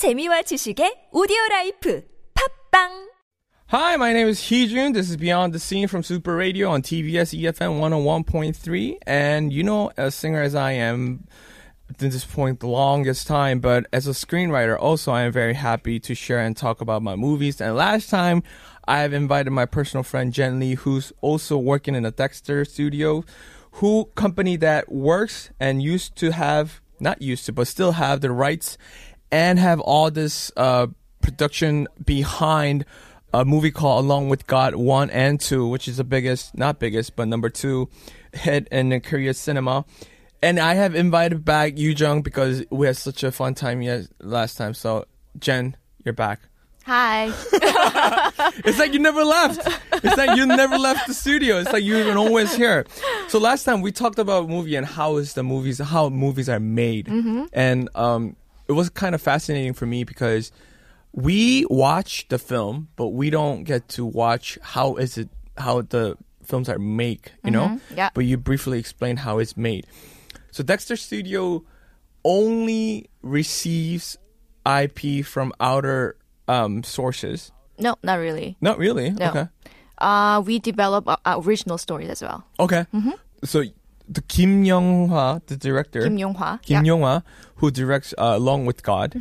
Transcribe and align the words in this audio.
재미와 0.00 0.40
지식의 0.48 1.10
오디오 1.12 1.36
라이프 1.50 2.02
팝빵 2.32 3.10
Hi, 3.66 3.96
my 3.96 4.14
name 4.14 4.28
is 4.28 4.40
Heejun. 4.40 4.94
This 4.94 5.10
is 5.10 5.18
Beyond 5.18 5.52
the 5.52 5.60
Scene 5.60 5.88
from 5.88 6.02
Super 6.02 6.34
Radio 6.34 6.70
on 6.70 6.80
TBS 6.80 7.36
EFM 7.36 7.78
101.3. 7.78 8.96
And 9.06 9.52
you 9.52 9.62
know, 9.62 9.92
as 9.98 10.14
singer 10.14 10.40
as 10.40 10.54
I 10.54 10.72
am, 10.72 11.28
at 11.90 11.98
this 11.98 12.24
point, 12.24 12.60
the 12.60 12.66
longest 12.66 13.26
time, 13.26 13.60
but 13.60 13.88
as 13.92 14.06
a 14.06 14.12
screenwriter, 14.12 14.74
also, 14.80 15.12
I 15.12 15.28
am 15.28 15.32
very 15.32 15.52
happy 15.52 16.00
to 16.00 16.14
share 16.14 16.40
and 16.40 16.56
talk 16.56 16.80
about 16.80 17.02
my 17.02 17.14
movies. 17.14 17.60
And 17.60 17.76
last 17.76 18.08
time, 18.08 18.42
I 18.88 19.00
have 19.00 19.12
invited 19.12 19.50
my 19.50 19.66
personal 19.66 20.02
friend 20.02 20.32
Jen 20.32 20.58
Lee, 20.58 20.76
who's 20.76 21.12
also 21.20 21.58
working 21.58 21.94
in 21.94 22.06
a 22.06 22.10
Dexter 22.10 22.64
studio, 22.64 23.22
who 23.72 24.06
company 24.14 24.56
that 24.56 24.90
works 24.90 25.50
and 25.60 25.82
used 25.82 26.16
to 26.16 26.32
have, 26.32 26.80
not 27.00 27.20
used 27.20 27.44
to, 27.46 27.52
but 27.52 27.68
still 27.68 27.92
have 27.92 28.22
the 28.22 28.32
rights 28.32 28.78
and 29.30 29.58
have 29.58 29.80
all 29.80 30.10
this 30.10 30.50
uh, 30.56 30.86
production 31.20 31.88
behind 32.04 32.84
a 33.32 33.44
movie 33.44 33.70
called 33.70 34.04
Along 34.04 34.28
with 34.28 34.46
God 34.46 34.74
1 34.74 35.10
and 35.10 35.40
2, 35.40 35.68
which 35.68 35.86
is 35.86 35.98
the 35.98 36.04
biggest, 36.04 36.56
not 36.56 36.78
biggest, 36.78 37.14
but 37.14 37.28
number 37.28 37.48
two 37.48 37.88
hit 38.32 38.66
in 38.68 38.88
the 38.88 39.00
Korea 39.00 39.34
cinema. 39.34 39.84
And 40.42 40.58
I 40.58 40.74
have 40.74 40.94
invited 40.94 41.44
back 41.44 41.78
Yu 41.78 41.90
Jung 41.90 42.22
because 42.22 42.64
we 42.70 42.86
had 42.86 42.96
such 42.96 43.22
a 43.22 43.30
fun 43.30 43.54
time 43.54 43.82
yes, 43.82 44.08
last 44.20 44.56
time. 44.56 44.74
So, 44.74 45.04
Jen, 45.38 45.76
you're 46.04 46.14
back. 46.14 46.40
Hi. 46.86 47.32
It's 48.64 48.78
like 48.78 48.92
you 48.92 48.98
never 48.98 49.22
left. 49.22 49.66
It's 49.92 50.16
like 50.16 50.36
you 50.36 50.46
never 50.46 50.78
left 50.78 51.06
the 51.06 51.14
studio. 51.14 51.58
It's 51.58 51.72
like 51.72 51.84
been 51.84 52.16
always 52.16 52.54
here. 52.54 52.86
So 53.28 53.38
last 53.38 53.64
time 53.64 53.80
we 53.80 53.92
talked 53.92 54.18
about 54.18 54.48
movie 54.48 54.76
and 54.76 54.86
how 54.86 55.16
is 55.18 55.34
the 55.34 55.42
movies, 55.42 55.78
how 55.78 56.08
movies 56.08 56.48
are 56.48 56.58
made, 56.58 57.08
and 57.52 57.88
um, 57.94 58.36
it 58.70 58.74
was 58.74 58.88
kind 58.88 59.16
of 59.16 59.20
fascinating 59.20 59.74
for 59.74 59.84
me 59.84 60.04
because 60.04 60.52
we 61.12 61.66
watch 61.68 62.28
the 62.28 62.38
film, 62.38 62.86
but 62.94 63.08
we 63.08 63.28
don't 63.28 63.64
get 63.64 63.88
to 63.88 64.06
watch 64.06 64.58
how 64.62 64.94
is 64.94 65.18
it 65.18 65.28
how 65.56 65.82
the 65.82 66.16
films 66.44 66.68
are 66.68 66.78
made. 66.78 67.32
You 67.44 67.50
know, 67.50 67.80
yeah. 67.96 68.10
But 68.14 68.26
you 68.26 68.36
briefly 68.36 68.78
explained 68.78 69.18
how 69.18 69.40
it's 69.40 69.56
made. 69.56 69.88
So 70.52 70.62
Dexter 70.62 70.94
Studio 70.94 71.64
only 72.24 73.10
receives 73.22 74.16
IP 74.64 75.24
from 75.26 75.52
outer 75.58 76.16
um, 76.46 76.84
sources. 76.84 77.50
no, 77.76 77.96
not 78.04 78.20
really. 78.20 78.56
Not 78.60 78.78
really. 78.78 79.10
No. 79.10 79.30
Okay. 79.30 79.48
Uh, 79.98 80.42
we 80.46 80.60
develop 80.60 81.08
uh, 81.08 81.16
uh, 81.24 81.40
original 81.44 81.76
stories 81.76 82.08
as 82.08 82.22
well. 82.22 82.46
Okay. 82.60 82.86
So 83.42 83.64
the 84.10 84.22
Kim 84.22 84.64
Yong-hwa, 84.64 85.40
the 85.46 85.56
director, 85.56 86.02
Kim 86.02 86.18
Yong-hwa. 86.18 86.60
Kim 86.62 86.84
yeah. 86.84 86.92
Yong-hwa, 86.92 87.22
who 87.56 87.70
directs 87.70 88.12
uh, 88.18 88.34
Along 88.34 88.66
with 88.66 88.82
God, 88.82 89.16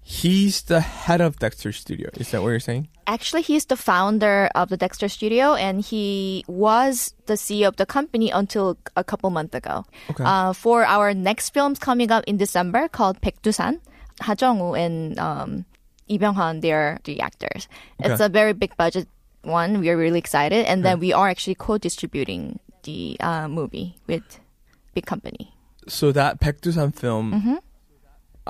he's 0.00 0.62
the 0.62 0.80
head 0.80 1.20
of 1.20 1.38
Dexter 1.40 1.72
Studio. 1.72 2.08
Is 2.14 2.30
that 2.30 2.40
what 2.40 2.50
you're 2.50 2.60
saying? 2.60 2.88
Actually, 3.08 3.42
he's 3.42 3.66
the 3.66 3.76
founder 3.76 4.48
of 4.54 4.68
the 4.68 4.76
Dexter 4.76 5.08
Studio, 5.08 5.54
and 5.54 5.82
he 5.82 6.44
was 6.46 7.14
the 7.26 7.34
CEO 7.34 7.66
of 7.66 7.76
the 7.76 7.86
company 7.86 8.30
until 8.30 8.78
a 8.96 9.02
couple 9.02 9.28
months 9.30 9.56
ago. 9.56 9.84
Okay. 10.10 10.22
Uh, 10.22 10.52
for 10.52 10.84
our 10.84 11.12
next 11.12 11.50
films 11.50 11.80
coming 11.80 12.12
up 12.12 12.22
in 12.28 12.36
December 12.36 12.86
called 12.86 13.20
Baekdusan, 13.20 13.80
Ha 14.20 14.34
Jung-woo 14.38 14.74
and 14.74 15.18
um, 15.18 15.64
Lee 16.08 16.18
Byung-hun, 16.18 16.60
they're 16.60 17.00
the 17.04 17.20
actors. 17.20 17.66
It's 17.98 18.20
a 18.20 18.28
very 18.28 18.52
big 18.52 18.76
budget 18.76 19.08
one. 19.42 19.80
We 19.80 19.90
are 19.90 19.96
really 19.96 20.20
excited, 20.20 20.66
and 20.66 20.84
then 20.84 21.00
we 21.00 21.12
are 21.12 21.28
actually 21.28 21.56
co-distributing 21.56 22.60
the 22.82 23.16
uh, 23.20 23.48
movie 23.48 23.96
with 24.06 24.40
big 24.94 25.06
company. 25.06 25.52
So 25.88 26.12
that 26.12 26.40
Baekdusan 26.40 26.94
film 26.94 27.58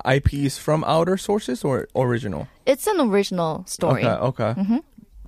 IP 0.05 0.35
is 0.35 0.59
from 0.59 0.85
outer 0.85 1.17
sources 1.17 1.65
or 1.65 1.89
original? 1.97 2.49
It's 2.67 2.87
an 2.87 3.01
original 3.01 3.65
story. 3.67 4.05
Okay, 4.05 4.53
okay. 4.53 4.61
Mhm. 4.61 4.81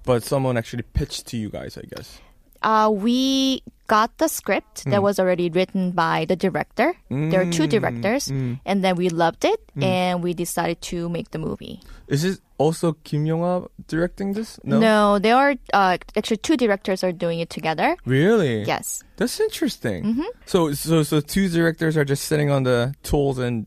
But 0.05 0.23
someone 0.23 0.57
actually 0.57 0.83
pitched 0.85 1.27
to 1.29 1.37
you 1.37 1.49
guys, 1.49 1.79
I 1.79 1.83
guess. 1.89 2.21
Uh, 2.61 2.89
we 2.93 3.63
got 3.89 4.17
the 4.17 4.29
script 4.29 4.85
Mm. 4.85 4.91
that 4.93 5.03
was 5.03 5.19
already 5.20 5.48
written 5.51 5.93
by 5.93 6.25
the 6.25 6.37
director. 6.37 6.95
There 7.11 7.41
are 7.41 7.51
two 7.53 7.67
directors, 7.67 8.29
mm. 8.29 8.61
and 8.64 8.83
then 8.85 8.97
we 8.97 9.09
loved 9.13 9.45
it, 9.45 9.61
and 9.77 10.23
we 10.25 10.33
decided 10.33 10.81
to 10.93 11.09
make 11.09 11.33
the 11.33 11.39
movie. 11.39 11.81
Is 12.09 12.25
it 12.25 12.41
also 12.59 12.92
Kim 13.05 13.27
Yong-hwa 13.27 13.69
directing 13.89 14.33
this? 14.33 14.59
No, 14.65 14.79
no 14.79 15.19
there 15.19 15.37
are 15.37 15.55
uh, 15.73 15.98
actually 16.17 16.39
two 16.39 16.57
directors 16.57 17.03
are 17.05 17.13
doing 17.13 17.41
it 17.41 17.51
together. 17.51 17.97
Really? 18.05 18.63
Yes. 18.65 19.03
That's 19.17 19.39
interesting. 19.41 20.25
So, 20.47 20.73
so, 20.73 21.03
so 21.03 21.20
two 21.20 21.48
directors 21.48 21.97
are 21.97 22.05
just 22.05 22.25
sitting 22.25 22.51
on 22.51 22.63
the 22.64 22.95
tools 23.03 23.39
and 23.39 23.67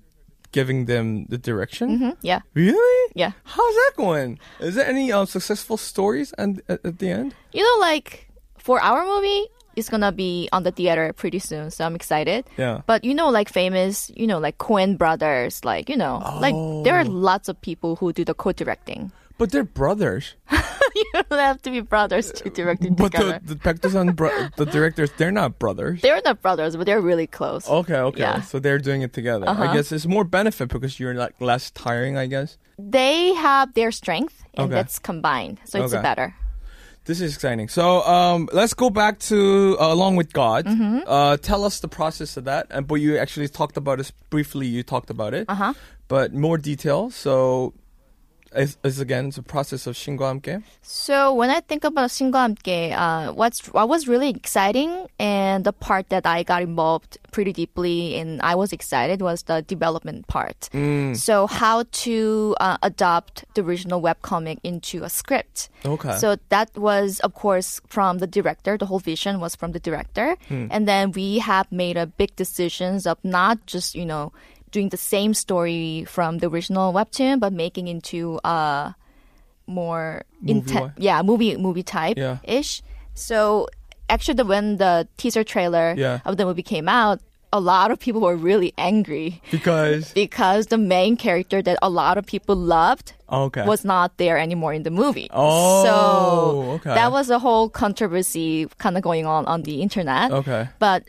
giving 0.51 0.85
them 0.85 1.25
the 1.27 1.37
direction. 1.37 1.97
hmm 1.99 2.09
Yeah. 2.21 2.39
Really? 2.53 3.11
Yeah. 3.15 3.31
How's 3.43 3.73
that 3.75 3.91
going? 3.97 4.39
Is 4.59 4.75
there 4.75 4.85
any 4.87 5.11
um, 5.11 5.25
successful 5.25 5.77
stories 5.77 6.33
and 6.37 6.61
at, 6.69 6.85
at 6.85 6.99
the 6.99 7.09
end? 7.09 7.35
You 7.51 7.63
know, 7.63 7.77
like 7.81 8.29
for 8.57 8.81
our 8.81 9.05
movie, 9.05 9.47
it's 9.77 9.89
gonna 9.89 10.11
be 10.11 10.49
on 10.51 10.63
the 10.63 10.71
theater 10.71 11.13
pretty 11.13 11.39
soon, 11.39 11.69
so 11.71 11.85
I'm 11.85 11.95
excited. 11.95 12.43
Yeah. 12.57 12.81
But 12.85 13.03
you 13.05 13.13
know, 13.13 13.29
like 13.29 13.47
famous, 13.49 14.11
you 14.15 14.25
know, 14.27 14.39
like 14.39 14.57
Coen 14.57 14.97
brothers, 14.97 15.63
like 15.63 15.87
you 15.87 15.95
know, 15.95 16.17
like 16.41 16.55
there 16.83 16.95
are 16.95 17.05
lots 17.05 17.47
of 17.47 17.55
people 17.61 17.95
who 17.95 18.11
do 18.11 18.25
the 18.25 18.33
co-directing. 18.33 19.11
But 19.37 19.51
they're 19.53 19.63
brothers. 19.69 20.33
you 20.97 21.05
don't 21.13 21.29
have 21.39 21.61
to 21.61 21.69
be 21.69 21.81
brothers 21.81 22.31
to 22.41 22.49
direct 22.49 22.83
it 22.83 22.97
But 22.97 23.11
together. 23.13 23.39
the 23.45 23.53
the 23.53 23.59
Baekdusan 23.61 24.15
bro- 24.17 24.49
the 24.57 24.65
directors, 24.65 25.11
they're 25.17 25.31
not 25.31 25.59
brothers. 25.61 26.01
They're 26.01 26.19
not 26.25 26.41
brothers, 26.41 26.73
but 26.75 26.87
they're 26.89 27.01
really 27.05 27.27
close. 27.27 27.69
Okay, 27.69 28.01
okay. 28.09 28.21
Yeah. 28.25 28.41
So 28.41 28.57
they're 28.57 28.79
doing 28.81 29.03
it 29.05 29.13
together. 29.13 29.45
I 29.47 29.51
Uh-huh. 29.53 29.73
guess 29.77 29.91
it's 29.93 30.07
more 30.09 30.23
benefit 30.25 30.69
because 30.73 30.99
you're 30.99 31.13
like 31.13 31.37
less 31.39 31.69
tiring. 31.69 32.17
I 32.17 32.25
guess 32.25 32.57
They 32.81 33.33
have 33.37 33.73
their 33.77 33.91
strength, 33.93 34.41
and 34.57 34.65
Okay. 34.65 34.73
that's 34.73 34.97
combined, 34.97 35.61
so 35.69 35.83
it's 35.85 35.93
Okay. 35.93 36.01
better. 36.01 36.33
This 37.07 37.21
is 37.21 37.33
exciting. 37.35 37.69
So 37.69 38.03
um, 38.03 38.49
let's 38.53 38.73
go 38.73 38.89
back 38.89 39.19
to 39.31 39.77
uh, 39.79 39.91
along 39.93 40.17
with 40.17 40.31
God. 40.33 40.65
Mm-hmm. 40.65 40.99
Uh, 41.07 41.37
tell 41.37 41.63
us 41.63 41.79
the 41.79 41.87
process 41.87 42.37
of 42.37 42.43
that. 42.45 42.67
And 42.69 42.85
but 42.87 42.95
you 42.95 43.17
actually 43.17 43.47
talked 43.47 43.77
about 43.77 43.99
it 43.99 44.11
briefly. 44.29 44.67
You 44.67 44.83
talked 44.83 45.09
about 45.09 45.33
it. 45.33 45.45
Uh 45.49 45.55
huh. 45.55 45.73
but 46.07 46.33
more 46.33 46.57
detail. 46.57 47.09
So, 47.09 47.73
is, 48.54 48.76
is 48.84 49.00
again 49.00 49.30
the 49.30 49.42
process 49.42 49.86
of 49.86 49.96
신과 49.96 50.28
함께. 50.28 50.62
So 50.82 51.32
when 51.34 51.50
I 51.50 51.60
think 51.60 51.84
about 51.84 52.10
신과 52.10 52.54
함께, 52.54 52.92
uh, 52.92 53.32
what's 53.32 53.66
what 53.72 53.88
was 53.88 54.06
really 54.06 54.28
exciting 54.28 55.06
and 55.18 55.64
the 55.64 55.72
part 55.72 56.08
that 56.10 56.26
I 56.26 56.42
got 56.42 56.62
involved 56.62 57.18
pretty 57.30 57.52
deeply 57.52 58.16
and 58.16 58.40
I 58.42 58.54
was 58.54 58.72
excited 58.72 59.22
was 59.22 59.44
the 59.44 59.62
development 59.62 60.26
part. 60.26 60.68
So 61.14 61.46
how 61.46 61.84
to 62.04 62.56
uh, 62.60 62.76
adopt 62.82 63.44
the 63.54 63.62
original 63.62 64.02
webcomic 64.02 64.58
into 64.62 65.04
a 65.04 65.08
script. 65.08 65.68
Okay. 65.84 66.16
So 66.18 66.36
that 66.50 66.76
was, 66.76 67.20
of 67.20 67.34
course, 67.34 67.80
from 67.88 68.18
the 68.18 68.26
director. 68.26 68.76
The 68.76 68.86
whole 68.86 68.98
vision 68.98 69.40
was 69.40 69.54
from 69.56 69.72
the 69.72 69.80
director. 69.80 70.36
And 70.50 70.86
then 70.86 71.12
we 71.12 71.38
have 71.38 71.70
made 71.72 71.96
a 71.96 72.06
big 72.06 72.36
decisions 72.36 73.06
of 73.06 73.18
not 73.24 73.66
just, 73.66 73.94
you 73.94 74.04
know, 74.04 74.32
doing 74.71 74.89
the 74.89 74.97
same 74.97 75.33
story 75.33 76.05
from 76.07 76.39
the 76.39 76.47
original 76.49 76.93
webtoon, 76.93 77.39
but 77.39 77.53
making 77.53 77.87
into 77.87 78.39
a 78.43 78.95
more 79.65 80.23
intense, 80.45 80.93
yeah, 80.97 81.21
movie 81.21 81.57
movie 81.57 81.83
type 81.83 82.17
Yeah. 82.17 82.37
ish. 82.43 82.81
So 83.13 83.67
actually 84.09 84.35
the, 84.35 84.45
when 84.45 84.77
the 84.77 85.07
teaser 85.17 85.43
trailer 85.43 85.93
Yeah. 85.97 86.19
of 86.25 86.37
the 86.37 86.45
movie 86.45 86.63
came 86.63 86.87
out, 86.87 87.19
a 87.53 87.59
lot 87.59 87.91
of 87.91 87.99
people 87.99 88.21
were 88.21 88.35
really 88.35 88.73
angry 88.77 89.41
because 89.51 90.11
because 90.13 90.67
the 90.67 90.77
main 90.77 91.15
character 91.15 91.61
that 91.61 91.77
a 91.81 91.89
lot 91.89 92.17
of 92.17 92.25
people 92.25 92.55
loved 92.55 93.13
oh, 93.29 93.43
okay. 93.45 93.63
was 93.65 93.83
not 93.85 94.15
there 94.17 94.37
anymore 94.37 94.73
in 94.73 94.83
the 94.83 94.91
movie. 94.91 95.29
Oh, 95.33 95.83
so 95.83 96.71
okay. 96.75 96.93
that 96.93 97.11
was 97.11 97.29
a 97.29 97.39
whole 97.39 97.69
controversy 97.69 98.67
kind 98.79 98.97
of 98.97 99.03
going 99.03 99.25
on 99.25 99.45
on 99.45 99.63
the 99.63 99.81
internet. 99.81 100.31
okay. 100.31 100.67
But 100.79 101.03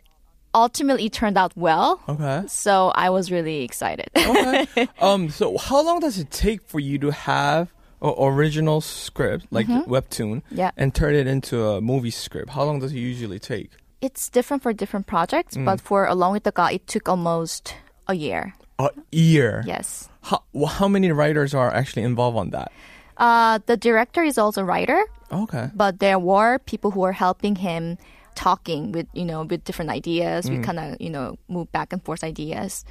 ultimately 0.63 1.09
turned 1.11 1.39
out 1.39 1.53
well. 1.57 2.01
Okay. 2.09 2.45
So 2.49 2.89
I 2.95 3.11
was 3.11 3.31
really 3.31 3.63
excited. 3.63 4.09
Okay. 4.17 4.89
um. 5.01 5.31
So, 5.31 5.57
how 5.59 5.81
long 5.85 6.01
does 6.01 6.19
it 6.19 6.31
take 6.31 6.61
for 6.67 6.81
you 6.81 6.99
to 6.99 7.11
have 7.11 7.73
an 8.03 8.15
original 8.19 8.81
script, 8.81 9.47
like 9.51 9.67
webtoon, 9.67 10.43
Mm-hmm. 10.43 10.55
Yeah. 10.63 10.71
and 10.77 10.95
turn 10.95 11.15
it 11.15 11.27
into 11.27 11.65
a 11.67 11.81
movie 11.81 12.11
script? 12.13 12.51
How 12.51 12.65
long 12.65 12.79
does 12.81 12.93
it 12.93 12.99
usually 12.99 13.39
take? 13.39 13.71
it's 14.01 14.29
different 14.31 14.63
for 14.63 14.73
different 14.73 15.07
projects, 15.11 15.57
Mm. 15.57 15.65
but 15.67 15.81
for 15.83 16.07
Along 16.07 16.31
with 16.33 16.45
the 16.47 16.53
God, 16.55 16.71
it 16.73 16.87
took 16.87 17.09
almost 17.09 17.75
a 18.07 18.15
year. 18.15 18.55
A 18.79 18.91
year. 19.11 19.65
Yes. 19.67 20.09
How, 20.23 20.39
how 20.79 20.87
many 20.87 21.11
writers 21.11 21.51
are 21.53 21.67
actually 21.75 22.05
involved 22.07 22.39
on 22.39 22.51
that? 22.51 22.71
Uh, 23.17 23.59
the 23.67 23.77
director 23.77 24.23
is 24.23 24.39
also 24.39 24.63
a 24.63 24.65
writer, 24.65 25.03
Okay. 25.33 25.67
but 25.75 25.99
there 25.99 26.21
were 26.21 26.61
people 26.71 26.93
who 26.95 27.01
were 27.01 27.17
helping 27.27 27.57
him 27.59 27.99
talking 28.39 28.93
with, 28.95 29.07
you 29.13 29.25
know, 29.27 29.43
with 29.43 29.65
different 29.65 29.91
ideas. 29.91 30.47
Mm. 30.47 30.51
We 30.51 30.57
kind 30.63 30.79
of, 30.79 31.01
you 31.01 31.11
know, 31.11 31.37
move 31.49 31.67
back 31.73 31.93
and 31.93 32.01
forth 32.07 32.23
ideas. 32.23 32.85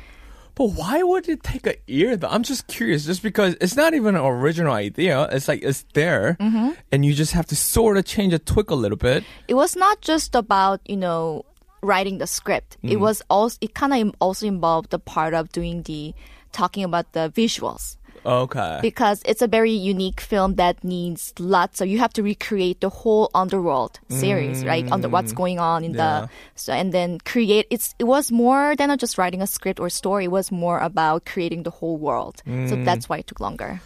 But 0.55 0.73
why 0.73 1.03
would 1.03 1.29
it 1.29 1.43
take 1.43 1.65
a 1.67 1.75
year? 1.87 2.17
Though? 2.17 2.27
I'm 2.33 2.43
just 2.43 2.65
curious. 2.67 3.05
Just 3.05 3.21
because 3.21 3.55
it's 3.61 3.75
not 3.77 3.93
even 3.93 4.15
an 4.15 4.25
original 4.25 4.73
idea. 4.73 5.29
It's 5.31 5.47
like 5.47 5.61
it's 5.63 5.85
there, 5.93 6.35
Mm-hmm. 6.41 6.71
and 6.91 7.05
you 7.05 7.13
just 7.13 7.31
have 7.33 7.45
to 7.53 7.55
sort 7.55 7.95
of 7.97 8.05
change 8.05 8.33
a 8.33 8.39
tweak 8.39 8.69
a 8.71 8.75
little 8.75 8.97
bit. 8.97 9.23
it 9.47 9.53
was 9.53 9.75
not 9.75 10.01
just 10.01 10.33
about 10.35 10.81
you 10.85 10.97
know 10.97 11.45
writing 11.85 12.17
the 12.17 12.25
script 12.27 12.75
Mm. 12.83 12.89
it 12.93 12.99
was 12.99 13.21
also 13.29 13.55
it 13.61 13.73
kind 13.77 13.93
of 13.93 14.15
also 14.19 14.47
involved 14.49 14.89
the 14.89 14.97
part 14.97 15.33
of 15.37 15.51
doing 15.53 15.83
the 15.85 16.13
talking 16.51 16.83
about 16.83 17.13
the 17.13 17.29
visuals 17.37 17.97
Okay. 18.25 18.79
because 18.81 19.21
it's 19.25 19.41
a 19.41 19.47
very 19.47 19.71
unique 19.71 20.19
film 20.21 20.55
that 20.55 20.83
needs 20.83 21.33
lots 21.39 21.81
of 21.81 21.87
you 21.87 21.99
have 21.99 22.11
to 22.13 22.23
recreate 22.23 22.81
the 22.81 22.89
whole 22.89 23.29
underworld 23.33 23.99
series 24.09 24.65
right 24.65 24.89
under 24.91 25.07
what's 25.09 25.31
going 25.33 25.59
on 25.59 25.83
in 25.83 25.93
Mm. 25.93 25.97
Yeah. 25.97 26.21
the 26.21 26.29
so 26.55 26.73
and 26.73 26.93
then 26.93 27.19
create 27.23 27.67
it's 27.69 27.95
it 27.99 28.03
was 28.05 28.31
more 28.31 28.75
than 28.75 28.95
just 28.97 29.17
writing 29.17 29.41
a 29.41 29.47
script 29.47 29.79
or 29.79 29.89
story 29.89 30.25
it 30.25 30.31
was 30.31 30.51
more 30.51 30.79
about 30.79 31.25
creating 31.25 31.63
the 31.63 31.71
whole 31.71 31.97
world 31.97 32.41
so 32.45 32.51
Mm. 32.75 32.85
that's 32.85 33.07
why 33.09 33.17
it 33.19 33.27
took 33.27 33.39
longer 33.39 33.79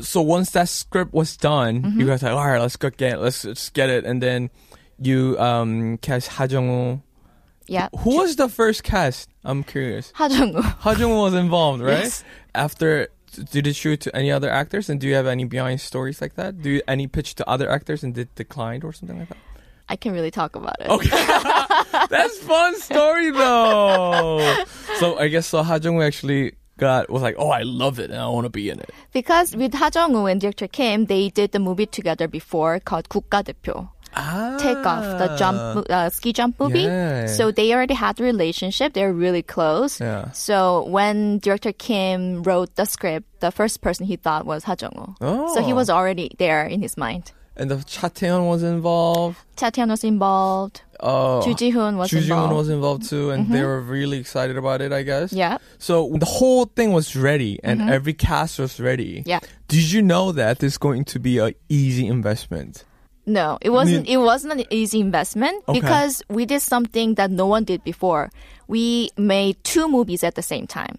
so 0.00 0.22
once 0.22 0.50
that 0.52 0.68
script 0.68 1.12
was 1.12 1.36
done, 1.36 1.82
Mm-hmm. 1.82 2.00
you 2.00 2.06
guys 2.06 2.22
like, 2.22 2.32
all 2.32 2.46
right, 2.46 2.60
let's 2.60 2.76
go 2.76 2.88
get, 2.88 3.20
let's 3.20 3.42
just 3.42 3.74
get 3.74 3.90
it, 3.90 4.04
and 4.06 4.22
then 4.22 4.48
you 4.98 5.36
um 5.38 5.98
cast 5.98 6.28
Ha 6.40 6.44
Jung 6.44 7.02
yeah 7.68 7.88
Who 8.00 8.16
was 8.16 8.36
the 8.36 8.48
first 8.48 8.82
cast? 8.82 9.28
I'm 9.44 9.62
curious. 9.62 10.10
Ha 10.16 10.26
Jung-woo. 10.26 10.62
Ha 10.62 10.90
Jung 10.92 11.14
was 11.16 11.34
involved, 11.34 11.82
right? 11.84 12.04
Yes. 12.04 12.24
After, 12.54 13.08
did 13.51 13.67
it 13.67 13.75
shoot 13.75 13.99
to 14.01 14.15
any 14.15 14.31
other 14.31 14.49
actors? 14.49 14.89
And 14.89 14.99
do 14.99 15.07
you 15.07 15.15
have 15.15 15.27
any 15.27 15.43
behind 15.45 15.81
stories 15.81 16.21
like 16.21 16.35
that? 16.35 16.61
Do 16.61 16.69
you 16.69 16.81
any 16.87 17.07
pitch 17.07 17.35
to 17.35 17.49
other 17.49 17.69
actors 17.69 18.03
and 18.03 18.13
did 18.13 18.33
declined 18.35 18.83
or 18.83 18.93
something 18.93 19.19
like 19.19 19.29
that? 19.29 19.37
I 19.87 19.95
can 19.95 20.13
really 20.13 20.31
talk 20.31 20.55
about 20.55 20.77
it 20.81 20.89
Okay, 20.89 21.09
that's 22.09 22.39
fun 22.39 22.73
story 22.81 23.29
though. 23.31 24.63
so 24.97 25.19
I 25.19 25.27
guess 25.27 25.45
so. 25.47 25.61
Ha 25.63 25.77
Jung 25.81 26.01
actually 26.01 26.53
got 26.79 27.09
was 27.09 27.21
like, 27.21 27.35
oh, 27.37 27.49
I 27.49 27.61
love 27.61 27.99
it 27.99 28.09
and 28.09 28.19
I 28.19 28.27
want 28.27 28.45
to 28.45 28.49
be 28.49 28.69
in 28.69 28.79
it. 28.79 28.89
because 29.13 29.55
with 29.55 29.73
Ha 29.75 29.91
Jung-woo 29.93 30.25
and 30.25 30.41
director 30.41 30.67
Kim 30.67 31.05
they 31.05 31.29
did 31.29 31.51
the 31.51 31.59
movie 31.59 31.85
together 31.85 32.27
before 32.27 32.79
called 32.79 33.09
국가대표 33.09 33.89
Ah, 34.14 34.56
takeoff, 34.58 35.18
the 35.18 35.36
jump, 35.36 35.86
uh, 35.88 36.10
ski 36.10 36.32
jump 36.32 36.58
movie. 36.58 36.80
Yeah. 36.82 37.26
So 37.26 37.50
they 37.52 37.72
already 37.72 37.94
had 37.94 38.18
a 38.20 38.24
relationship. 38.24 38.92
They're 38.92 39.12
really 39.12 39.42
close. 39.42 40.00
Yeah. 40.00 40.30
So 40.32 40.84
when 40.88 41.38
director 41.38 41.72
Kim 41.72 42.42
wrote 42.42 42.74
the 42.74 42.86
script, 42.86 43.26
the 43.40 43.50
first 43.52 43.80
person 43.80 44.06
he 44.06 44.16
thought 44.16 44.46
was 44.46 44.64
Ha 44.64 44.74
Jung-woo. 44.80 45.14
So 45.54 45.62
he 45.62 45.72
Oh. 45.72 45.76
was 45.76 45.88
already 45.90 46.30
there 46.38 46.64
in 46.66 46.82
his 46.82 46.96
mind. 46.96 47.32
And 47.56 47.70
the 47.70 47.82
Cha 47.84 48.08
Taehyun 48.08 48.48
was 48.48 48.62
involved. 48.62 49.36
Cha 49.56 49.70
Taehyun 49.70 49.90
was 49.90 50.02
involved. 50.02 50.82
Oh, 51.00 51.42
Ju 51.44 51.54
Ji-hoon 51.54 51.96
was 51.98 52.10
Ju 52.10 52.20
Ji-hoon 52.20 52.30
involved. 52.30 52.48
Mm-hmm. 52.50 52.56
was 52.56 52.68
involved 52.68 53.08
too, 53.08 53.30
and 53.30 53.48
they 53.52 53.62
were 53.62 53.80
really 53.80 54.18
excited 54.18 54.56
about 54.56 54.80
it. 54.80 54.92
I 54.92 55.02
guess. 55.02 55.32
yeah. 55.32 55.58
So 55.78 56.10
the 56.18 56.26
whole 56.26 56.64
thing 56.66 56.92
was 56.92 57.14
ready, 57.16 57.58
and 57.62 57.90
every 57.90 58.12
cast 58.14 58.58
was 58.58 58.80
ready. 58.80 59.20
Mm-hmm. 59.20 59.28
Yeah. 59.28 59.40
Did 59.68 59.92
you 59.92 60.02
know 60.02 60.32
that 60.32 60.58
this 60.60 60.72
is 60.74 60.78
going 60.78 61.04
to 61.06 61.18
be 61.18 61.38
a 61.38 61.52
easy 61.68 62.06
investment? 62.06 62.84
No, 63.30 63.58
it 63.62 63.70
wasn't. 63.70 64.08
It 64.08 64.16
wasn't 64.18 64.58
an 64.58 64.64
easy 64.70 64.98
investment 64.98 65.62
Okay. 65.68 65.78
because 65.78 66.20
we 66.28 66.46
did 66.46 66.62
something 66.62 67.14
that 67.14 67.30
no 67.30 67.46
one 67.46 67.62
did 67.62 67.84
before. 67.84 68.30
We 68.66 69.10
made 69.16 69.62
two 69.62 69.86
movies 69.88 70.24
at 70.24 70.34
the 70.34 70.42
same 70.42 70.66
time. 70.66 70.98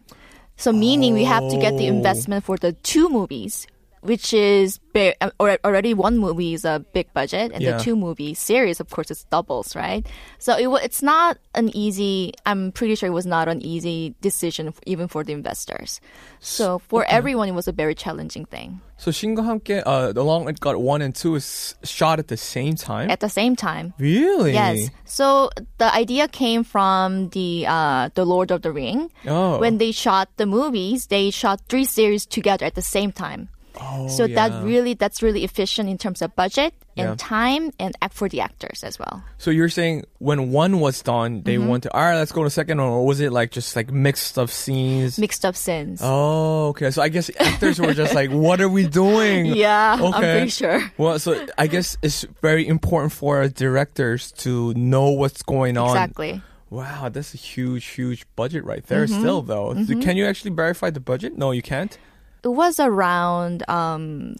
So 0.55 0.71
meaning 0.71 1.13
we 1.13 1.25
have 1.25 1.43
to 1.51 1.57
get 1.59 1.75
the 1.75 1.89
Oh. 1.89 1.95
investment 1.99 2.45
for 2.47 2.55
the 2.55 2.71
two 2.87 3.09
movies, 3.09 3.67
which 4.01 4.33
is 4.33 4.79
um, 5.21 5.31
already 5.39 5.93
one 5.93 6.17
movie 6.17 6.53
is 6.53 6.65
a 6.65 6.83
big 6.93 7.11
budget 7.13 7.51
and 7.53 7.63
yeah. 7.63 7.77
the 7.77 7.83
two 7.83 7.95
movie 7.95 8.33
series 8.33 8.79
of 8.79 8.89
course 8.89 9.09
it's 9.09 9.23
doubles 9.25 9.75
right? 9.75 10.05
So 10.39 10.57
it, 10.57 10.83
it's 10.83 11.01
not 11.01 11.37
an 11.53 11.75
easy 11.75 12.33
i'm 12.45 12.71
pretty 12.71 12.95
sure 12.95 13.07
it 13.07 13.13
was 13.13 13.25
not 13.25 13.47
an 13.47 13.61
easy 13.61 14.15
decision 14.21 14.73
even 14.85 15.07
for 15.07 15.23
the 15.23 15.33
investors. 15.33 16.01
So 16.39 16.79
for 16.79 17.03
okay. 17.03 17.15
everyone 17.15 17.47
it 17.49 17.53
was 17.53 17.67
a 17.67 17.71
very 17.71 17.95
challenging 17.95 18.45
thing. 18.45 18.81
So 18.97 19.11
shingo 19.11 19.41
hamke 19.41 19.81
uh, 19.85 20.13
along 20.15 20.49
it 20.49 20.59
got 20.59 20.79
one 20.79 21.01
and 21.01 21.15
two 21.15 21.35
is 21.35 21.75
shot 21.83 22.19
at 22.19 22.27
the 22.27 22.37
same 22.37 22.75
time? 22.75 23.09
At 23.09 23.19
the 23.19 23.29
same 23.29 23.55
time. 23.55 23.93
Really? 23.97 24.53
Yes. 24.53 24.89
So 25.05 25.49
the 25.77 25.93
idea 25.93 26.27
came 26.27 26.63
from 26.63 27.29
the 27.29 27.65
uh, 27.67 28.09
the 28.13 28.25
lord 28.25 28.51
of 28.51 28.61
the 28.61 28.71
ring. 28.71 29.11
Oh. 29.27 29.59
when 29.59 29.77
they 29.77 29.91
shot 29.91 30.29
the 30.37 30.45
movies 30.45 31.07
they 31.07 31.29
shot 31.29 31.61
three 31.69 31.85
series 31.85 32.25
together 32.25 32.65
at 32.65 32.75
the 32.75 32.81
same 32.81 33.11
time. 33.11 33.49
Oh, 33.79 34.07
so 34.09 34.27
that 34.27 34.63
really 34.63 34.93
that's 34.95 35.21
really 35.23 35.43
efficient 35.43 35.87
in 35.89 35.97
terms 35.97 36.21
of 36.21 36.35
budget 36.35 36.73
Yeah. 36.95 37.11
and 37.11 37.19
time 37.19 37.71
and 37.79 37.95
act 38.01 38.13
for 38.13 38.27
the 38.27 38.41
actors 38.41 38.83
as 38.83 38.99
well. 38.99 39.23
So 39.37 39.49
you're 39.51 39.69
saying 39.69 40.03
when 40.19 40.51
one 40.51 40.79
was 40.81 41.01
done, 41.01 41.43
they 41.43 41.55
Mm-hmm. 41.55 41.67
wanted, 41.67 41.91
all 41.93 42.01
right, 42.03 42.17
let's 42.17 42.31
go 42.33 42.43
to 42.43 42.49
second 42.49 42.79
one, 42.79 42.89
or 42.89 43.05
was 43.05 43.21
it 43.21 43.31
like 43.31 43.51
just 43.51 43.75
like 43.75 43.89
mixed 43.91 44.37
up 44.37 44.49
scenes? 44.49 45.17
Mixed 45.17 45.45
up 45.45 45.55
sins. 45.55 46.01
Oh, 46.03 46.67
okay. 46.69 46.91
So 46.91 47.01
I 47.01 47.07
guess 47.09 47.31
actors 47.39 47.79
were 47.79 47.93
just 47.93 48.13
like, 48.13 48.29
what 48.29 48.59
are 48.59 48.69
we 48.69 48.87
doing? 48.87 49.45
Yeah, 49.55 49.93
I'm 49.93 50.03
Okay. 50.13 50.31
pretty 50.33 50.49
sure. 50.51 50.91
Well, 50.97 51.17
so 51.19 51.45
I 51.57 51.67
guess 51.67 51.95
it's 52.01 52.25
very 52.41 52.67
important 52.67 53.13
for 53.13 53.47
directors 53.47 54.31
to 54.43 54.73
know 54.73 55.11
what's 55.11 55.43
going 55.43 55.77
on. 55.77 55.89
Exactly. 55.95 56.41
Wow, 56.69 57.09
that's 57.09 57.33
a 57.33 57.37
huge, 57.37 57.85
huge 57.85 58.25
budget 58.35 58.63
right 58.63 58.85
there. 58.87 59.05
Mm-hmm. 59.05 59.19
Still, 59.19 59.41
though, 59.41 59.73
So 59.85 59.99
can 59.99 60.15
you 60.17 60.25
actually 60.25 60.51
verify 60.51 60.89
the 60.89 61.01
budget? 61.01 61.37
No, 61.37 61.51
you 61.51 61.61
can't. 61.61 61.97
It 62.43 62.47
was 62.49 62.79
around 62.79 63.67
um, 63.69 64.35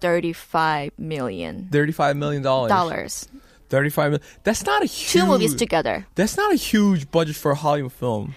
35 0.00 0.92
million 0.98 1.68
Thirty-five 1.70 2.16
million 2.16 2.42
dollars. 2.42 2.68
dollars. 2.70 3.28
Thirty-five 3.70 4.10
million. 4.12 4.26
That's 4.42 4.64
not 4.66 4.82
a 4.82 4.86
huge. 4.86 5.12
Two 5.22 5.26
movies 5.26 5.54
together. 5.54 6.06
That's 6.14 6.36
not 6.36 6.52
a 6.52 6.56
huge 6.56 7.10
budget 7.10 7.36
for 7.36 7.52
a 7.52 7.54
Hollywood 7.54 7.92
film. 7.92 8.34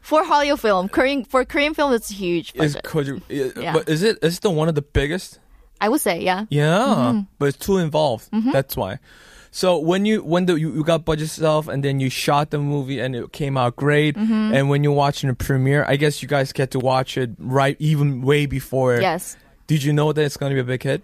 For 0.00 0.24
Hollywood 0.24 0.60
film, 0.60 0.88
Korean 0.88 1.24
for 1.24 1.44
Korean 1.44 1.74
film 1.74 1.92
it's 1.92 2.10
a 2.10 2.14
huge 2.14 2.52
Is 2.54 2.72
budget. 2.74 2.84
could 2.84 3.06
you? 3.06 3.20
Yeah. 3.28 3.72
But 3.74 3.88
is 3.88 4.02
it? 4.02 4.18
Is 4.22 4.38
it 4.38 4.42
the 4.42 4.50
one 4.50 4.68
of 4.68 4.74
the 4.74 4.82
biggest? 4.82 5.38
I 5.80 5.88
would 5.88 6.00
say, 6.00 6.20
yeah. 6.20 6.44
Yeah, 6.50 6.78
Mm-hmm. 6.78 7.20
but 7.38 7.46
it's 7.50 7.58
too 7.58 7.78
involved. 7.78 8.28
That's 8.52 8.76
why. 8.76 8.98
So 9.52 9.78
when 9.78 10.04
you 10.04 10.22
when 10.22 10.46
the 10.46 10.54
you, 10.54 10.72
you 10.72 10.84
got 10.84 11.04
budget 11.04 11.28
stuff 11.28 11.66
and 11.66 11.82
then 11.82 11.98
you 11.98 12.08
shot 12.08 12.50
the 12.50 12.58
movie 12.58 13.00
and 13.00 13.16
it 13.16 13.32
came 13.32 13.56
out 13.56 13.74
great 13.74 14.14
Mm-hmm. 14.14 14.54
and 14.54 14.68
when 14.70 14.84
you're 14.84 14.92
watching 14.94 15.28
the 15.28 15.34
premiere, 15.34 15.84
I 15.88 15.96
guess 15.96 16.22
you 16.22 16.28
guys 16.28 16.52
get 16.52 16.70
to 16.72 16.78
watch 16.78 17.16
it 17.18 17.30
right 17.38 17.74
even 17.80 18.22
way 18.22 18.46
before. 18.46 19.00
Yes. 19.00 19.36
Did 19.66 19.82
you 19.82 19.92
know 19.92 20.12
that 20.12 20.22
it's 20.22 20.36
gonna 20.36 20.54
be 20.54 20.60
a 20.60 20.64
big 20.64 20.82
hit? 20.84 21.02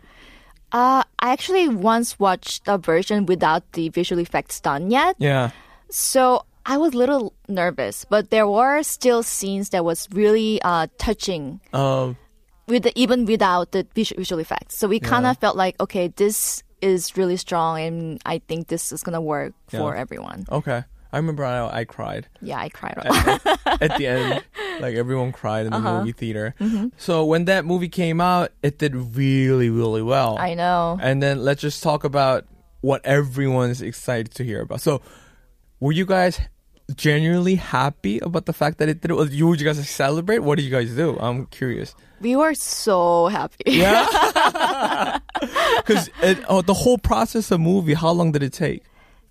Uh, 0.70 1.02
I 1.19 1.32
actually 1.32 1.67
once 1.69 2.19
watched 2.20 2.62
a 2.69 2.78
version 2.78 3.26
without 3.26 3.62
the 3.73 3.88
visual 3.88 4.20
effects 4.23 4.61
done 4.61 4.90
yet. 4.93 5.17
Yeah. 5.19 5.50
So 5.90 6.44
I 6.67 6.76
was 6.76 6.94
a 6.94 6.99
little 6.99 7.32
nervous, 7.49 8.05
but 8.05 8.31
there 8.31 8.46
were 8.46 8.82
still 8.82 9.23
scenes 9.23 9.70
that 9.70 9.84
was 9.84 10.06
really 10.12 10.61
uh, 10.62 10.87
touching 10.99 11.61
Um. 11.73 12.17
With 12.68 12.82
the, 12.84 12.92
even 12.98 13.24
without 13.26 13.72
the 13.72 13.86
visual, 13.94 14.38
effects. 14.40 14.78
So 14.78 14.88
we 14.88 15.00
kind 15.00 15.26
of 15.26 15.38
felt 15.38 15.56
like, 15.56 15.80
okay, 15.80 16.08
this 16.08 16.62
is 16.82 17.16
really 17.16 17.36
strong, 17.36 17.80
and 17.80 18.20
I 18.26 18.38
think 18.38 18.68
this 18.68 18.92
is 18.92 19.02
gonna 19.02 19.20
work 19.20 19.54
for 19.68 19.94
everyone. 19.96 20.46
Okay. 20.50 20.84
I 21.12 21.16
remember 21.18 21.44
I, 21.44 21.80
I 21.80 21.84
cried 21.84 22.28
Yeah, 22.42 22.58
I 22.58 22.68
cried 22.68 22.98
a 22.98 23.08
lot. 23.08 23.80
at 23.80 23.96
the 23.96 24.06
end. 24.06 24.42
Like 24.80 24.96
everyone 24.96 25.32
cried 25.32 25.64
in 25.64 25.72
the 25.72 25.78
Uh-huh. 25.78 26.00
movie 26.00 26.12
theater. 26.12 26.54
Mm-hmm. 26.60 26.88
So 26.98 27.24
when 27.24 27.46
that 27.46 27.64
movie 27.64 27.88
came 27.88 28.20
out, 28.20 28.50
it 28.62 28.78
did 28.78 28.94
really, 28.94 29.70
really 29.70 30.02
well. 30.02 30.37
I 30.38 30.52
know. 30.54 30.99
And 31.00 31.23
then 31.23 31.42
let's 31.42 31.62
just 31.62 31.82
talk 31.82 32.04
about 32.04 32.44
what 32.82 33.00
everyone's 33.06 33.80
excited 33.80 34.35
to 34.35 34.44
hear 34.44 34.61
about. 34.61 34.80
So, 34.82 35.00
were 35.80 35.92
you 35.92 36.04
guys 36.04 36.40
genuinely 36.95 37.57
happy 37.57 38.19
about 38.21 38.47
the 38.47 38.52
fact 38.52 38.78
that 38.78 38.88
it 38.88 39.00
did? 39.00 39.12
Would 39.12 39.33
you, 39.33 39.47
would 39.49 39.61
you 39.61 39.66
guys 39.66 39.88
celebrate? 39.88 40.40
What 40.40 40.57
did 40.57 40.64
you 40.64 40.71
guys 40.71 40.95
do? 40.95 41.19
I'm 41.19 41.47
curious. 41.47 41.95
We 42.21 42.37
were 42.37 42.55
so 42.55 43.26
happy. 43.28 43.64
Yeah, 43.66 45.19
because 45.76 46.09
oh, 46.49 46.62
the 46.62 46.75
whole 46.75 46.99
process 46.99 47.50
of 47.50 47.61
movie. 47.61 47.95
How 47.95 48.11
long 48.11 48.33
did 48.33 48.43
it 48.43 48.52
take? 48.52 48.85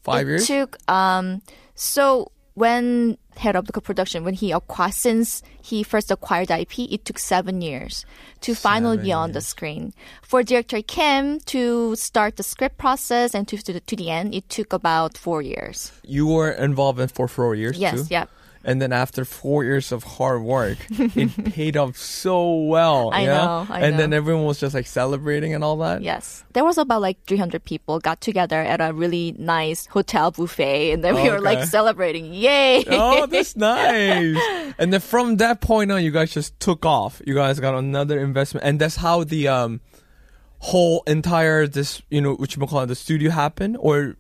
Five 0.04 0.28
it 0.28 0.32
years. 0.32 0.48
took 0.48 0.78
um 0.90 1.42
so 1.74 2.32
when 2.54 3.18
head 3.38 3.56
of 3.56 3.68
the 3.68 3.82
production 3.82 4.24
when 4.24 4.34
he 4.34 4.52
acquired 4.52 4.94
since 4.94 5.42
he 5.62 5.84
first 5.84 6.12
acquired 6.12 6.48
the 6.48 6.62
IP 6.62 6.80
it 6.92 7.06
took 7.06 7.20
seven 7.20 7.62
years 7.62 8.06
to 8.42 8.56
finally 8.56 8.98
be 8.98 9.12
on 9.12 9.32
the 9.32 9.42
screen. 9.42 9.94
For 10.22 10.44
director 10.44 10.82
Kim 10.82 11.40
to 11.52 11.96
start 11.96 12.38
the 12.38 12.44
script 12.44 12.78
process 12.78 13.34
and 13.34 13.48
to 13.48 13.58
to 13.58 13.74
the, 13.74 13.80
to 13.80 13.96
the 13.96 14.10
end 14.10 14.34
it 14.34 14.50
took 14.50 14.74
about 14.74 15.18
four 15.18 15.42
years. 15.42 15.92
You 16.04 16.28
were 16.28 16.52
involved 16.52 17.00
in 17.00 17.08
for 17.08 17.28
four 17.28 17.56
years 17.56 17.78
yes 17.78 18.08
too. 18.08 18.14
yep 18.14 18.30
And 18.66 18.82
then 18.82 18.92
after 18.92 19.26
four 19.26 19.64
years 19.64 19.92
of 19.92 20.04
hard 20.04 20.42
work, 20.42 20.78
it 20.90 21.54
paid 21.54 21.78
off 21.78 21.96
so 21.98 22.66
well. 22.66 23.12
I 23.14 23.22
yeah? 23.22 23.38
know, 23.38 23.68
I 23.70 23.82
and 23.82 24.00
then 24.00 24.12
everyone 24.12 24.46
was 24.46 24.60
just 24.60 24.74
like 24.74 24.88
celebrating 24.88 25.54
and 25.54 25.64
all 25.64 25.78
that. 25.78 26.02
yes 26.02 26.44
there 26.54 26.64
was 26.64 26.78
about 26.78 27.02
like 27.02 27.18
300 27.28 27.64
people 27.64 28.00
got 28.00 28.22
together 28.22 28.60
at 28.62 28.80
a 28.82 28.94
really 28.94 29.36
nice 29.38 29.86
hotel 29.88 30.32
buffet 30.32 30.94
and 30.94 31.04
then 31.04 31.14
we 31.14 31.30
were 31.30 31.42
like 31.42 31.64
celebrating 31.68 32.34
yay 32.34 32.84
oh, 32.88 33.26
that's 33.28 33.56
nice. 33.60 34.38
And 34.78 34.92
then 34.92 35.00
from 35.02 35.38
that 35.38 35.62
point 35.62 35.92
on, 35.92 36.04
you 36.04 36.12
guys 36.12 36.32
just 36.32 36.60
took 36.60 36.86
off. 36.86 37.22
You 37.26 37.36
guys 37.36 37.60
got 37.60 37.76
another 37.76 38.20
investment, 38.20 38.66
and 38.66 38.80
that's 38.80 38.96
how 38.96 39.24
the 39.24 39.48
um 39.48 39.82
whole 40.60 41.04
entire 41.06 41.68
this 41.68 42.02
you 42.10 42.22
know 42.22 42.34
what 42.36 42.56
you 42.56 42.66
call 42.66 42.82
it 42.82 42.88
the 42.88 42.96
studio 42.96 43.32
happened, 43.32 43.78
or 43.80 44.16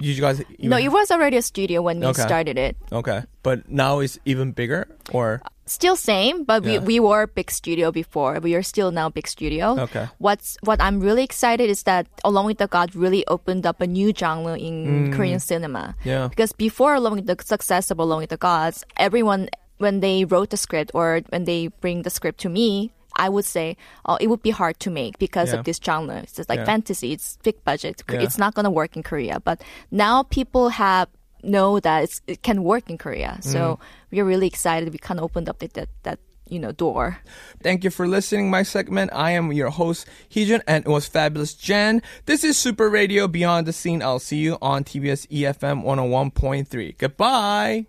you 0.00 0.20
guys 0.20 0.40
even, 0.58 0.70
no 0.70 0.76
it 0.78 0.88
was 0.88 1.10
already 1.10 1.36
a 1.36 1.42
studio 1.42 1.82
when 1.82 2.00
we 2.00 2.06
Okay. 2.06 2.22
started 2.22 2.56
it 2.58 2.76
okay, 2.92 3.22
but 3.42 3.68
now 3.68 4.00
it's 4.00 4.18
even 4.24 4.52
bigger, 4.52 4.88
or 5.12 5.42
still 5.66 5.94
same, 5.94 6.42
but 6.42 6.64
Yeah. 6.64 6.80
we, 6.82 6.98
we 6.98 7.00
were 7.00 7.28
big 7.28 7.50
studio 7.50 7.92
before. 7.92 8.40
We 8.42 8.56
are 8.58 8.62
still 8.62 8.90
now 8.90 9.08
big 9.08 9.28
studio. 9.28 9.78
Okay. 9.86 10.08
What's 10.18 10.58
what 10.66 10.80
I'm 10.82 10.98
really 10.98 11.22
excited 11.22 11.70
is 11.70 11.84
that 11.84 12.08
Along 12.24 12.46
with 12.46 12.58
the 12.58 12.66
God 12.66 12.96
really 12.96 13.22
opened 13.30 13.64
up 13.66 13.80
a 13.80 13.86
new 13.86 14.10
genre 14.10 14.58
in 14.58 15.12
Korean 15.14 15.38
cinema. 15.38 15.94
Mm. 16.02 16.04
Yeah. 16.04 16.26
Because 16.26 16.50
before 16.50 16.94
Along 16.98 17.14
with 17.22 17.26
the 17.30 17.36
success 17.38 17.90
of 17.92 18.00
Along 18.02 18.18
with 18.26 18.30
the 18.34 18.36
Gods, 18.40 18.82
everyone 18.98 19.46
when 19.78 20.00
they 20.00 20.24
wrote 20.26 20.50
the 20.50 20.58
script 20.58 20.90
or 20.92 21.22
when 21.30 21.44
they 21.44 21.68
bring 21.80 22.02
the 22.02 22.10
script 22.10 22.40
to 22.40 22.48
me, 22.50 22.90
I 23.26 23.28
would 23.34 23.44
say 23.56 23.76
uh, 24.08 24.16
it 24.20 24.28
would 24.30 24.42
be 24.42 24.50
hard 24.60 24.76
to 24.84 24.90
make 24.90 25.18
because 25.18 25.48
Yeah. 25.52 25.58
of 25.58 25.64
this 25.68 25.78
genre. 25.86 26.16
It's 26.24 26.32
just 26.38 26.48
like 26.48 26.60
Yeah. 26.60 26.72
fantasy. 26.74 27.12
It's 27.16 27.36
big 27.42 27.56
budget. 27.64 28.02
Yeah. 28.10 28.22
It's 28.24 28.38
not 28.44 28.54
gonna 28.56 28.70
work 28.80 28.96
in 28.96 29.02
Korea. 29.10 29.36
But 29.48 29.62
now 29.90 30.14
people 30.38 30.70
have 30.70 31.08
know 31.42 31.80
that 31.80 31.98
it's, 32.04 32.20
it 32.26 32.42
can 32.42 32.58
work 32.72 32.90
in 32.92 32.98
Korea. 32.98 33.38
So 33.40 33.58
Mm. 33.60 33.78
we're 34.12 34.28
really 34.32 34.46
excited. 34.46 34.92
We 34.92 34.98
kind 34.98 35.18
of 35.20 35.24
opened 35.24 35.48
up 35.48 35.58
that 35.60 35.72
that, 35.78 35.88
that 36.02 36.18
you 36.52 36.58
know 36.58 36.72
door. 36.72 37.18
Thank 37.62 37.84
you 37.84 37.90
for 37.90 38.06
listening 38.08 38.50
my 38.50 38.64
segment. 38.64 39.08
I 39.14 39.30
am 39.38 39.52
your 39.52 39.70
host, 39.70 40.04
Heejun, 40.34 40.60
and 40.66 40.84
it 40.84 40.90
was 40.90 41.06
fabulous 41.06 41.54
Jen. 41.54 42.02
This 42.26 42.42
is 42.44 42.58
Super 42.58 42.88
Radio 42.90 43.28
Beyond 43.28 43.66
the 43.68 43.72
Scene. 43.72 44.02
I'll 44.02 44.18
see 44.18 44.38
you 44.46 44.58
on 44.60 44.82
TBS 44.84 45.26
EFM 45.30 45.84
101.3. 45.84 46.92
Goodbye. 46.98 47.86